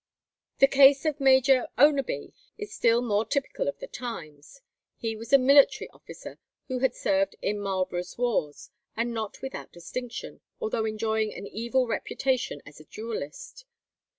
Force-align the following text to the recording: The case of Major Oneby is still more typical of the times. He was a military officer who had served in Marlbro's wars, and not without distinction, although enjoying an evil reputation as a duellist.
The 0.57 0.65
case 0.67 1.05
of 1.05 1.19
Major 1.19 1.67
Oneby 1.77 2.33
is 2.57 2.73
still 2.73 3.03
more 3.03 3.23
typical 3.23 3.67
of 3.67 3.77
the 3.77 3.85
times. 3.85 4.59
He 4.97 5.15
was 5.15 5.31
a 5.31 5.37
military 5.37 5.91
officer 5.91 6.39
who 6.67 6.79
had 6.79 6.95
served 6.95 7.35
in 7.39 7.59
Marlbro's 7.59 8.17
wars, 8.17 8.71
and 8.97 9.13
not 9.13 9.43
without 9.43 9.71
distinction, 9.71 10.41
although 10.59 10.85
enjoying 10.85 11.35
an 11.35 11.45
evil 11.45 11.85
reputation 11.85 12.63
as 12.65 12.79
a 12.79 12.85
duellist. 12.85 13.65